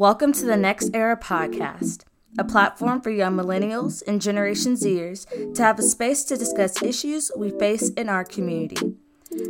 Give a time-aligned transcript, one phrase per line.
[0.00, 2.04] Welcome to the Next Era podcast,
[2.38, 7.30] a platform for young millennials and Generation Zers to have a space to discuss issues
[7.36, 8.96] we face in our community.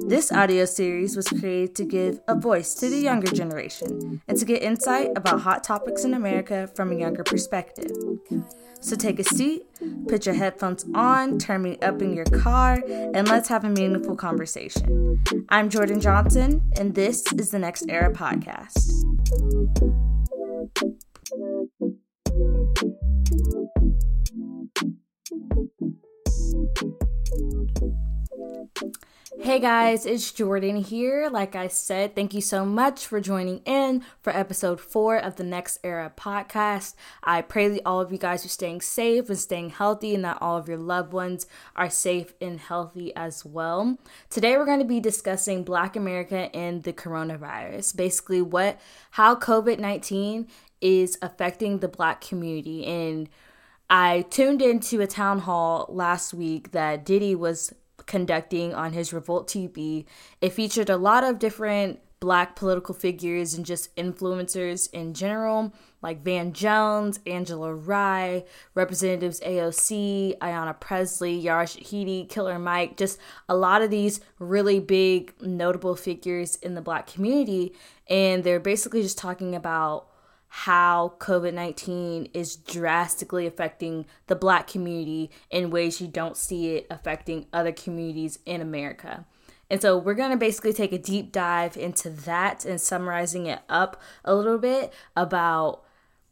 [0.09, 4.45] This audio series was created to give a voice to the younger generation and to
[4.45, 7.93] get insight about hot topics in America from a younger perspective.
[8.81, 9.67] So take a seat,
[10.09, 14.17] put your headphones on, turn me up in your car, and let's have a meaningful
[14.17, 15.23] conversation.
[15.49, 20.10] I'm Jordan Johnson, and this is the Next Era podcast
[20.75, 21.10] thank you
[29.43, 31.31] Hey guys, it's Jordan here.
[31.31, 35.45] Like I said, thank you so much for joining in for episode four of the
[35.45, 36.95] Next Era podcast.
[37.25, 40.37] I pray that all of you guys are staying safe and staying healthy, and that
[40.43, 43.99] all of your loved ones are safe and healthy as well.
[44.29, 47.97] Today, we're going to be discussing Black America and the coronavirus.
[47.97, 48.79] Basically, what
[49.13, 50.49] how COVID nineteen
[50.83, 53.29] is affecting the Black community and
[53.89, 57.73] I tuned into a town hall last week that Diddy was
[58.11, 60.05] conducting on his Revolt TV.
[60.41, 65.73] It featured a lot of different black political figures and just influencers in general,
[66.03, 68.45] like Van Jones, Angela Rye,
[68.75, 75.33] Representatives AOC, Ayanna Pressley, Yara Shahidi, Killer Mike, just a lot of these really big,
[75.41, 77.73] notable figures in the black community.
[78.09, 80.10] And they're basically just talking about
[80.53, 86.87] how COVID 19 is drastically affecting the black community in ways you don't see it
[86.91, 89.25] affecting other communities in America.
[89.71, 93.61] And so we're going to basically take a deep dive into that and summarizing it
[93.69, 95.85] up a little bit about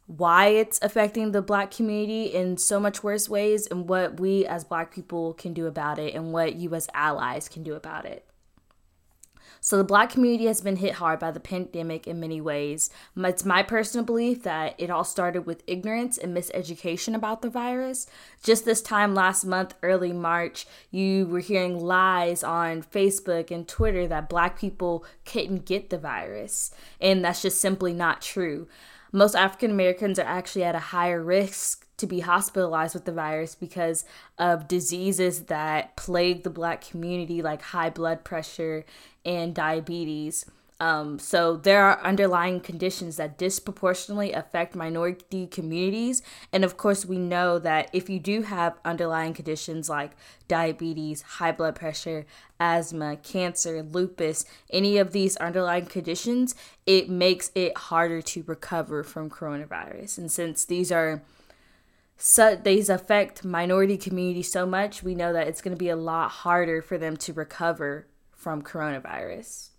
[0.08, 4.64] why it's affecting the black community in so much worse ways and what we as
[4.64, 8.27] black people can do about it and what you as allies can do about it.
[9.60, 12.90] So the black community has been hit hard by the pandemic in many ways.
[13.16, 18.06] It's my personal belief that it all started with ignorance and miseducation about the virus.
[18.42, 24.06] Just this time last month, early March, you were hearing lies on Facebook and Twitter
[24.06, 26.70] that black people couldn't get the virus.
[27.00, 28.68] And that's just simply not true.
[29.10, 33.54] Most African Americans are actually at a higher risk to be hospitalized with the virus
[33.54, 34.04] because
[34.38, 38.84] of diseases that plague the black community, like high blood pressure
[39.28, 40.46] and diabetes.
[40.80, 46.22] Um, so there are underlying conditions that disproportionately affect minority communities.
[46.52, 50.12] And of course, we know that if you do have underlying conditions like
[50.46, 52.26] diabetes, high blood pressure,
[52.60, 56.54] asthma, cancer, lupus, any of these underlying conditions,
[56.86, 60.16] it makes it harder to recover from coronavirus.
[60.16, 61.22] And since these are
[62.20, 65.96] so these affect minority communities so much, we know that it's going to be a
[65.96, 68.06] lot harder for them to recover
[68.38, 69.70] from coronavirus.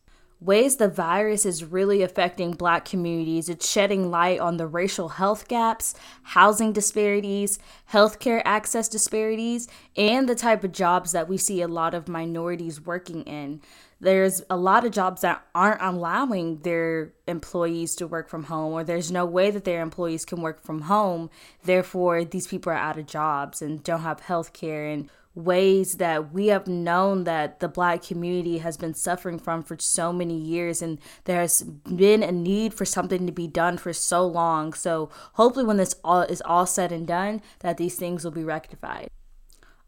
[0.42, 5.48] Ways the virus is really affecting black communities, it's shedding light on the racial health
[5.48, 7.60] gaps, housing disparities,
[7.92, 12.80] healthcare access disparities, and the type of jobs that we see a lot of minorities
[12.80, 13.60] working in
[14.02, 18.84] there's a lot of jobs that aren't allowing their employees to work from home or
[18.84, 21.30] there's no way that their employees can work from home
[21.64, 25.10] therefore these people are out of jobs and don't have health care and
[25.46, 30.12] ways that we have known that the black community has been suffering from for so
[30.12, 34.74] many years and there's been a need for something to be done for so long
[34.74, 38.44] so hopefully when this all is all said and done that these things will be
[38.44, 39.10] rectified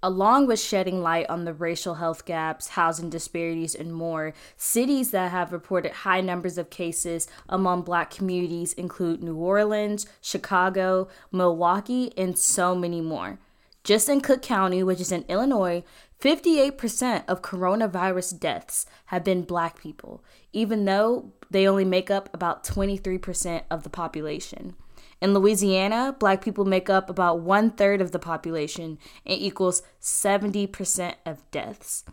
[0.04, 5.30] Along with shedding light on the racial health gaps, housing disparities, and more, cities that
[5.30, 12.36] have reported high numbers of cases among black communities include New Orleans, Chicago, Milwaukee, and
[12.36, 13.38] so many more.
[13.84, 15.84] Just in Cook County, which is in Illinois,
[16.20, 22.64] 58% of coronavirus deaths have been black people, even though they only make up about
[22.64, 24.76] 23% of the population.
[25.20, 31.16] In Louisiana, black people make up about one third of the population and equals 70%
[31.26, 32.04] of deaths.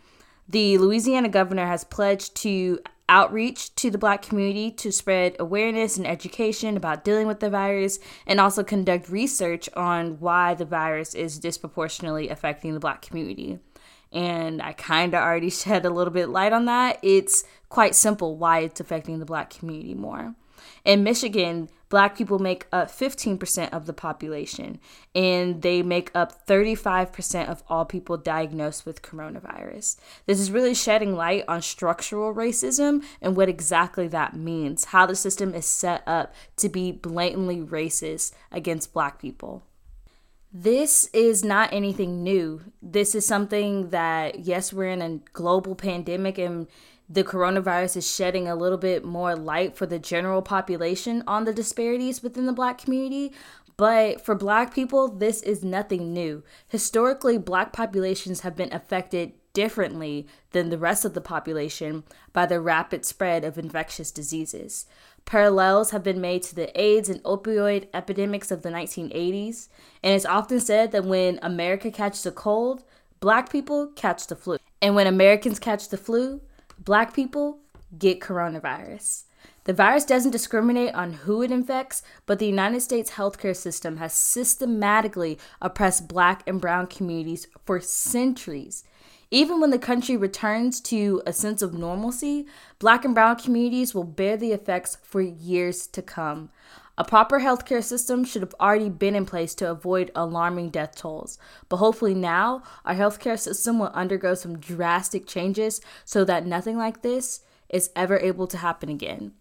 [0.48, 6.06] The Louisiana governor has pledged to outreach to the black community to spread awareness and
[6.06, 11.38] education about dealing with the virus and also conduct research on why the virus is
[11.38, 13.58] disproportionately affecting the black community.
[14.12, 16.98] And I kind of already shed a little bit light on that.
[17.02, 20.34] It's quite simple why it's affecting the black community more.
[20.84, 24.78] In Michigan, black people make up 15% of the population,
[25.14, 29.96] and they make up 35% of all people diagnosed with coronavirus.
[30.26, 35.16] This is really shedding light on structural racism and what exactly that means, how the
[35.16, 39.64] system is set up to be blatantly racist against black people.
[40.52, 42.62] This is not anything new.
[42.80, 46.66] This is something that, yes, we're in a global pandemic and
[47.08, 51.52] the coronavirus is shedding a little bit more light for the general population on the
[51.52, 53.32] disparities within the black community.
[53.76, 56.42] But for black people, this is nothing new.
[56.68, 62.60] Historically, black populations have been affected differently than the rest of the population by the
[62.60, 64.86] rapid spread of infectious diseases.
[65.28, 69.68] Parallels have been made to the AIDS and opioid epidemics of the 1980s,
[70.02, 72.82] and it's often said that when America catches a cold,
[73.20, 74.56] black people catch the flu.
[74.80, 76.40] And when Americans catch the flu,
[76.78, 77.58] black people
[77.98, 79.24] get coronavirus.
[79.64, 84.14] The virus doesn't discriminate on who it infects, but the United States healthcare system has
[84.14, 88.82] systematically oppressed black and brown communities for centuries.
[89.30, 92.46] Even when the country returns to a sense of normalcy,
[92.78, 96.50] black and brown communities will bear the effects for years to come.
[96.96, 101.38] A proper healthcare system should have already been in place to avoid alarming death tolls.
[101.68, 107.02] But hopefully, now our healthcare system will undergo some drastic changes so that nothing like
[107.02, 109.32] this is ever able to happen again.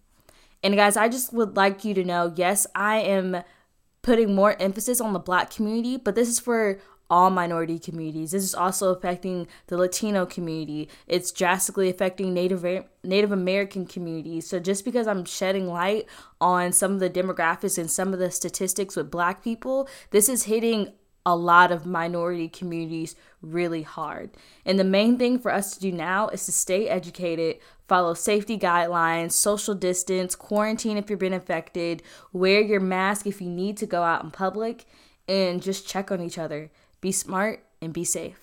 [0.62, 3.44] And guys, I just would like you to know yes, I am
[4.04, 8.31] putting more emphasis on the black community, but this is for all minority communities.
[8.31, 10.89] This is also affecting the Latino community.
[11.07, 12.65] It's drastically affecting Native
[13.04, 14.48] Native American communities.
[14.48, 16.06] So just because I'm shedding light
[16.42, 20.44] on some of the demographics and some of the statistics with black people, this is
[20.44, 20.94] hitting
[21.25, 24.30] a lot of minority communities really hard.
[24.65, 28.57] And the main thing for us to do now is to stay educated, follow safety
[28.57, 32.01] guidelines, social distance, quarantine if you've been infected,
[32.31, 34.86] wear your mask if you need to go out in public,
[35.27, 36.71] and just check on each other.
[37.07, 38.38] Be smart and be safe.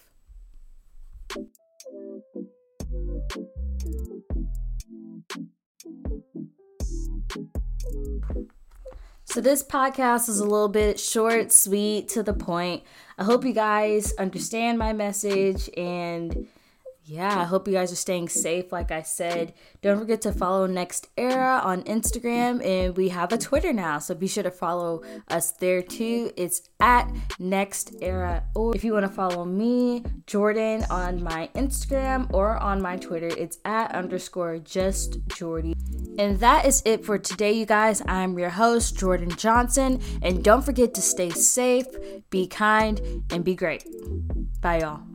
[9.26, 12.84] So, this podcast is a little bit short, sweet, to the point.
[13.18, 16.48] I hope you guys understand my message and
[17.06, 18.72] yeah, I hope you guys are staying safe.
[18.72, 19.52] Like I said,
[19.82, 24.14] don't forget to follow Next Era on Instagram, and we have a Twitter now, so
[24.14, 26.32] be sure to follow us there too.
[26.36, 28.44] It's at Next Era.
[28.54, 33.28] Or if you want to follow me, Jordan, on my Instagram or on my Twitter,
[33.28, 35.74] it's at underscore just Jordy.
[36.18, 38.00] And that is it for today, you guys.
[38.06, 41.86] I'm your host, Jordan Johnson, and don't forget to stay safe,
[42.30, 43.00] be kind,
[43.30, 43.84] and be great.
[44.62, 45.13] Bye, y'all.